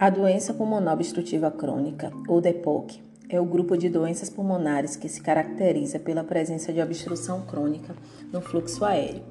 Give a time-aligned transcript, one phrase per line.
[0.00, 5.20] A doença pulmonar obstrutiva crônica, ou DEPOC, é o grupo de doenças pulmonares que se
[5.20, 7.96] caracteriza pela presença de obstrução crônica
[8.32, 9.24] no fluxo aéreo,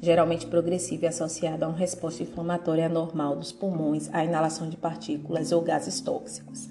[0.00, 5.52] geralmente progressiva e associada a uma resposta inflamatória anormal dos pulmões à inalação de partículas
[5.52, 6.70] ou gases tóxicos.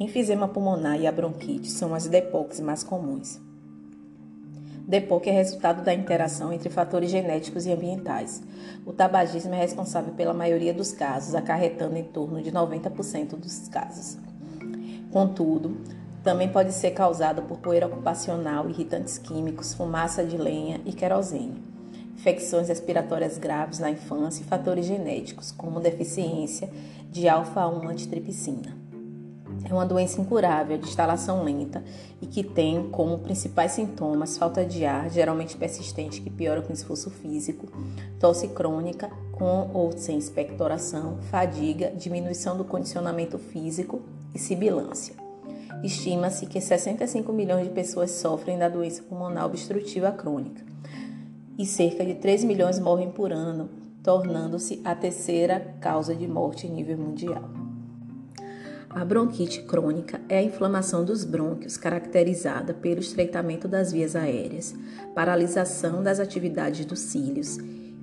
[0.00, 3.40] Enfisema pulmonar e a bronquite são as DEPOCs mais comuns.
[4.86, 8.42] DEPOC é resultado da interação entre fatores genéticos e ambientais.
[8.84, 14.18] O tabagismo é responsável pela maioria dos casos, acarretando em torno de 90% dos casos.
[15.10, 15.78] Contudo,
[16.22, 21.62] também pode ser causado por poeira ocupacional, irritantes químicos, fumaça de lenha e querosene,
[22.14, 26.68] infecções respiratórias graves na infância e fatores genéticos, como deficiência
[27.10, 28.83] de alfa-1 antitripsina.
[29.68, 31.82] É uma doença incurável de instalação lenta
[32.20, 37.10] e que tem como principais sintomas falta de ar, geralmente persistente, que piora com esforço
[37.10, 37.66] físico,
[38.18, 44.02] tosse crônica com ou sem expectoração, fadiga, diminuição do condicionamento físico
[44.34, 45.14] e sibilância.
[45.82, 50.64] Estima-se que 65 milhões de pessoas sofrem da doença pulmonar obstrutiva crônica
[51.58, 53.68] e cerca de 3 milhões morrem por ano,
[54.02, 57.63] tornando-se a terceira causa de morte em nível mundial.
[58.94, 64.72] A bronquite crônica é a inflamação dos brônquios caracterizada pelo estreitamento das vias aéreas,
[65.12, 67.58] paralisação das atividades dos cílios,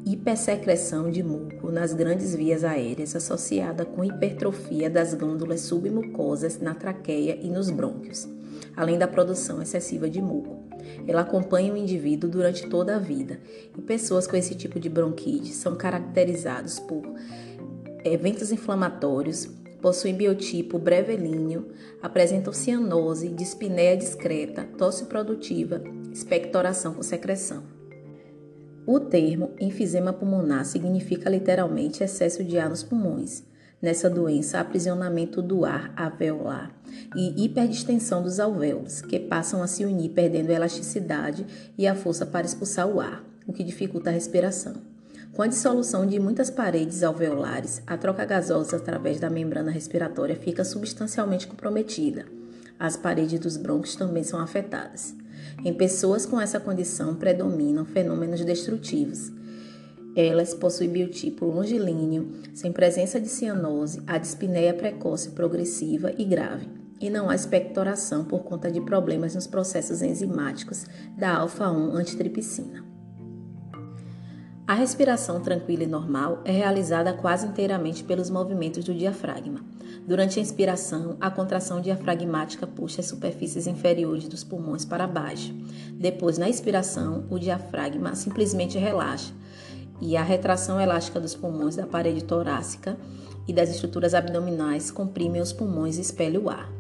[0.06, 7.39] hipersecreção de muco nas grandes vias aéreas associada com hipertrofia das glândulas submucosas na traqueia
[7.42, 8.28] e nos brônquios,
[8.76, 10.59] além da produção excessiva de muco.
[11.08, 13.39] Ela acompanha o indivíduo durante toda a vida
[13.78, 17.02] e pessoas com esse tipo de bronquite são caracterizados por
[18.03, 19.48] eventos inflamatórios,
[19.82, 21.70] possuem biotipo brevelíneo,
[22.02, 27.64] apresentam cianose, dispneia discreta, tosse produtiva, expectoração com secreção.
[28.86, 33.44] O termo enfisema pulmonar significa literalmente excesso de ar nos pulmões.
[33.82, 36.72] Nessa doença, aprisionamento do ar alveolar
[37.16, 41.45] e hiperdistensão dos alvéolos, que passam a se unir perdendo elasticidade
[41.78, 44.91] e a força para expulsar o ar, o que dificulta a respiração.
[45.33, 50.65] Com a dissolução de muitas paredes alveolares, a troca gasosa através da membrana respiratória fica
[50.65, 52.25] substancialmente comprometida.
[52.77, 55.15] As paredes dos brônquios também são afetadas.
[55.64, 59.31] Em pessoas com essa condição predominam fenômenos destrutivos.
[60.17, 66.67] Elas possuem biotipo longilíneo, sem presença de cianose, a dispneia precoce progressiva e grave,
[66.99, 70.86] e não há expectoração por conta de problemas nos processos enzimáticos
[71.17, 72.91] da alfa-1 antitripsina.
[74.71, 79.59] A respiração tranquila e normal é realizada quase inteiramente pelos movimentos do diafragma.
[80.08, 85.54] Durante a inspiração, a contração diafragmática puxa as superfícies inferiores dos pulmões para baixo.
[85.99, 89.33] Depois, na expiração, o diafragma simplesmente relaxa
[89.99, 92.95] e a retração elástica dos pulmões da parede torácica
[93.45, 96.71] e das estruturas abdominais comprime os pulmões e expele o ar.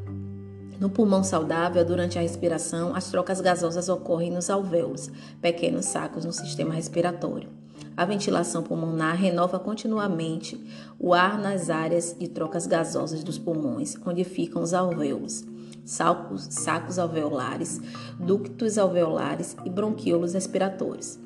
[0.79, 6.31] No pulmão saudável, durante a respiração, as trocas gasosas ocorrem nos alvéolos, pequenos sacos no
[6.31, 7.59] sistema respiratório.
[7.95, 10.59] A ventilação pulmonar renova continuamente
[10.97, 15.43] o ar nas áreas de trocas gasosas dos pulmões, onde ficam os alvéolos,
[15.83, 17.81] sacos, sacos alveolares,
[18.17, 21.19] ductos alveolares e bronquíolos respiratórios.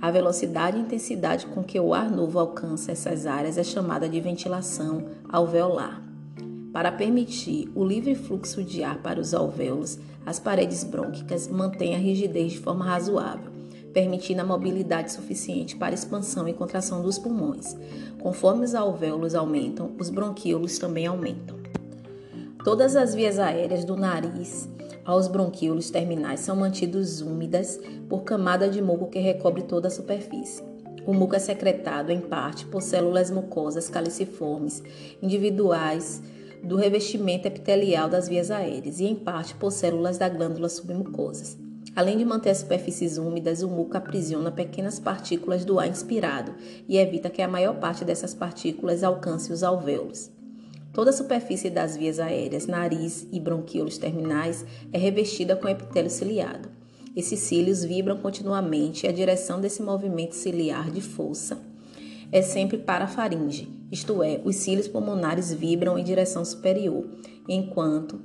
[0.00, 4.20] A velocidade e intensidade com que o ar novo alcança essas áreas é chamada de
[4.20, 6.00] ventilação alveolar.
[6.72, 11.98] Para permitir o livre fluxo de ar para os alvéolos, as paredes brônquicas mantêm a
[11.98, 13.53] rigidez de forma razoável
[13.94, 17.76] permitindo a mobilidade suficiente para expansão e contração dos pulmões.
[18.20, 21.56] Conforme os alvéolos aumentam, os bronquíolos também aumentam.
[22.64, 24.68] Todas as vias aéreas do nariz
[25.04, 27.78] aos bronquíolos terminais são mantidas úmidas
[28.08, 30.64] por camada de muco que recobre toda a superfície.
[31.06, 34.82] O muco é secretado, em parte, por células mucosas caliciformes
[35.22, 36.22] individuais
[36.62, 41.63] do revestimento epitelial das vias aéreas e, em parte, por células da glândula submucosas.
[41.94, 46.54] Além de manter as superfícies úmidas, o muco aprisiona pequenas partículas do ar inspirado
[46.88, 50.30] e evita que a maior parte dessas partículas alcance os alvéolos.
[50.92, 56.68] Toda a superfície das vias aéreas, nariz e bronquíolos terminais é revestida com epitélio ciliado.
[57.16, 61.58] Esses cílios vibram continuamente e a direção desse movimento ciliar de força
[62.34, 67.06] é sempre para a faringe, isto é, os cílios pulmonares vibram em direção superior,
[67.48, 68.20] enquanto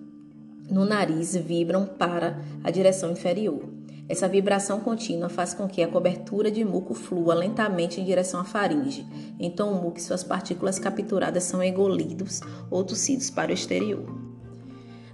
[0.70, 3.64] no nariz vibram para a direção inferior.
[4.08, 8.44] Essa vibração contínua faz com que a cobertura de muco flua lentamente em direção à
[8.44, 9.06] faringe.
[9.40, 14.04] Então, o muco e suas partículas capturadas são engolidos ou tossidos para o exterior.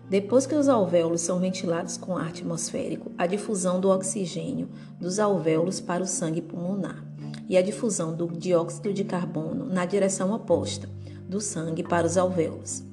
[0.10, 4.70] Depois que os alvéolos são ventilados com ar atmosférico, a difusão do oxigênio
[5.00, 7.04] dos alvéolos para o sangue pulmonar
[7.50, 10.88] e a difusão do dióxido de carbono na direção oposta
[11.28, 12.84] do sangue para os alvéolos.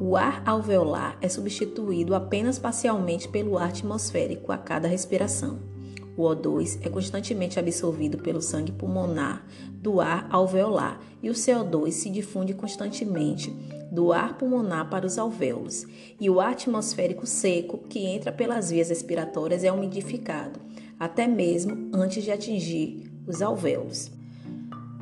[0.00, 5.58] O ar alveolar é substituído apenas parcialmente pelo ar atmosférico a cada respiração.
[6.16, 12.10] O O2 é constantemente absorvido pelo sangue pulmonar do ar alveolar e o CO2 se
[12.10, 13.50] difunde constantemente
[13.90, 15.84] do ar pulmonar para os alvéolos.
[16.20, 20.60] E o ar atmosférico seco, que entra pelas vias respiratórias, é umidificado,
[20.98, 24.12] até mesmo antes de atingir os alvéolos.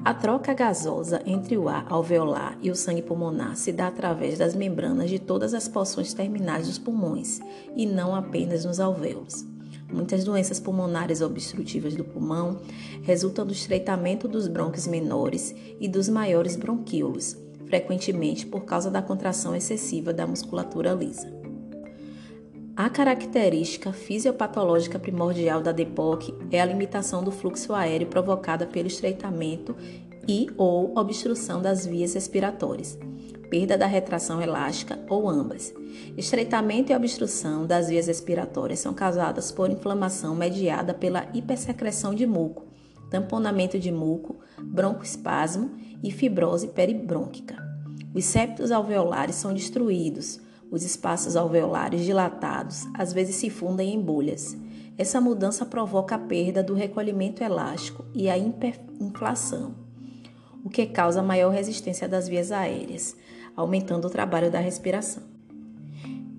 [0.07, 4.55] A troca gasosa entre o ar alveolar e o sangue pulmonar se dá através das
[4.55, 7.41] membranas de todas as porções terminais dos pulmões
[7.75, 9.45] e não apenas nos alvéolos.
[9.93, 12.61] Muitas doenças pulmonares obstrutivas do pulmão
[13.03, 17.37] resultam do estreitamento dos brônquios menores e dos maiores bronquíolos,
[17.67, 21.46] frequentemente por causa da contração excessiva da musculatura lisa.
[22.77, 29.75] A característica fisiopatológica primordial da DEPOC é a limitação do fluxo aéreo provocada pelo estreitamento
[30.29, 32.99] e ou obstrução das vias respiratórias
[33.49, 35.73] perda da retração elástica ou ambas.
[36.17, 42.67] Estreitamento e obstrução das vias respiratórias são causadas por inflamação mediada pela hipersecreção de muco,
[43.11, 45.71] tamponamento de muco, broncoespasmo
[46.03, 47.57] e fibrose peribrônquica.
[48.15, 50.41] Os septos alveolares são destruídos,
[50.71, 54.57] os espaços alveolares dilatados às vezes se fundem em bolhas.
[54.99, 59.75] Essa mudança provoca a perda do recolhimento elástico e a hiperinflação,
[60.65, 63.17] o que causa maior resistência das vias aéreas,
[63.55, 65.23] aumentando o trabalho da respiração.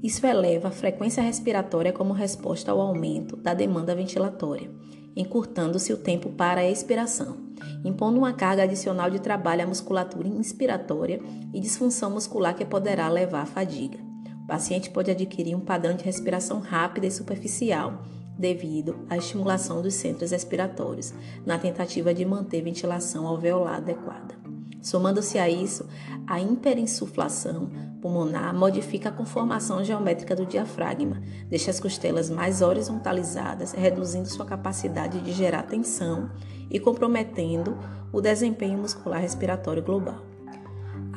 [0.02, 4.70] Isso eleva a frequência respiratória como resposta ao aumento da demanda ventilatória,
[5.16, 7.38] encurtando-se o tempo para a expiração,
[7.84, 11.20] impondo uma carga adicional de trabalho à musculatura inspiratória
[11.54, 14.07] e disfunção muscular que poderá levar à fadiga.
[14.48, 18.02] O paciente pode adquirir um padrão de respiração rápida e superficial,
[18.40, 21.14] devido à estimulação dos centros respiratórios,
[21.46, 24.36] na tentativa de manter ventilação alveolar adequada.
[24.82, 25.86] Somando-se a isso,
[26.26, 27.70] a hiperinsuflação
[28.02, 35.20] pulmonar modifica a conformação geométrica do diafragma, deixa as costelas mais horizontalizadas, reduzindo sua capacidade
[35.20, 36.32] de gerar tensão
[36.72, 37.78] e comprometendo
[38.14, 40.37] o desempenho muscular respiratório global.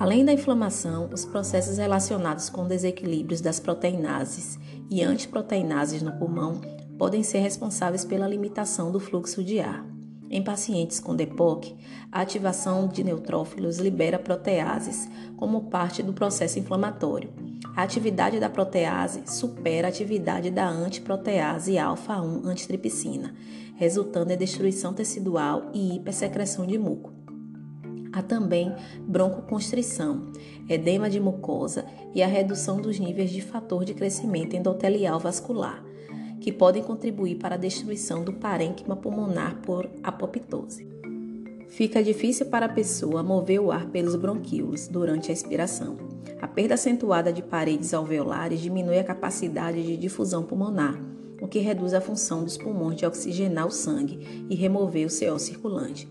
[0.01, 4.59] Além da inflamação, os processos relacionados com desequilíbrios das proteinases
[4.91, 6.63] e antiproteinases no pulmão
[6.97, 9.85] podem ser responsáveis pela limitação do fluxo de ar.
[10.31, 11.77] Em pacientes com DEPOC,
[12.11, 15.07] a ativação de neutrófilos libera proteases
[15.37, 17.29] como parte do processo inflamatório.
[17.77, 23.35] A atividade da protease supera a atividade da antiprotease alfa-1 antitripsina,
[23.77, 27.20] resultando em destruição tecidual e hipersecreção de muco.
[28.13, 28.75] Há também
[29.07, 30.33] broncoconstrição,
[30.69, 35.85] edema de mucosa e a redução dos níveis de fator de crescimento endotelial vascular,
[36.41, 40.89] que podem contribuir para a destruição do parênquima pulmonar por apoptose.
[41.69, 45.97] Fica difícil para a pessoa mover o ar pelos bronquíolos durante a expiração.
[46.43, 51.01] A perda acentuada de paredes alveolares diminui a capacidade de difusão pulmonar,
[51.41, 55.39] o que reduz a função dos pulmões de oxigenar o sangue e remover o CO
[55.39, 56.09] circulante.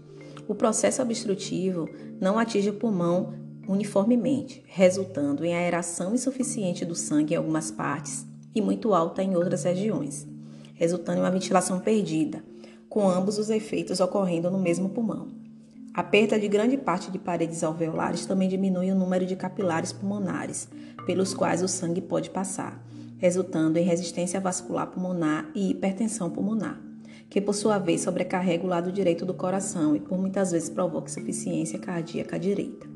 [0.49, 1.87] O processo obstrutivo
[2.19, 3.35] não atinge o pulmão
[3.67, 8.25] uniformemente, resultando em aeração insuficiente do sangue em algumas partes
[8.55, 10.27] e muito alta em outras regiões,
[10.73, 12.43] resultando em uma ventilação perdida,
[12.89, 15.27] com ambos os efeitos ocorrendo no mesmo pulmão.
[15.93, 20.67] A perda de grande parte de paredes alveolares também diminui o número de capilares pulmonares,
[21.05, 22.83] pelos quais o sangue pode passar,
[23.19, 26.88] resultando em resistência vascular pulmonar e hipertensão pulmonar,
[27.29, 31.09] que por sua vez sobrecarrega o lado direito do coração e por muitas vezes provoca
[31.09, 32.87] insuficiência cardíaca direita.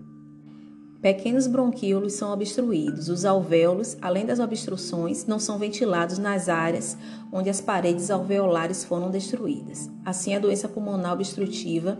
[1.03, 3.09] Pequenos bronquíolos são obstruídos.
[3.09, 6.97] Os alvéolos, além das obstruções, não são ventilados nas áreas
[7.29, 9.91] onde as paredes alveolares foram destruídas.
[10.05, 11.97] Assim, a doença pulmonar obstrutiva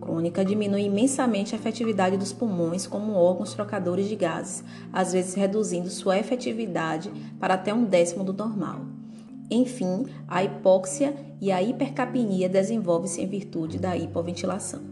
[0.00, 5.88] crônica diminui imensamente a efetividade dos pulmões como órgãos trocadores de gases, às vezes reduzindo
[5.88, 8.91] sua efetividade para até um décimo do normal.
[9.54, 14.91] Enfim, a hipóxia e a hipercapnia desenvolvem-se em virtude da hipoventilação.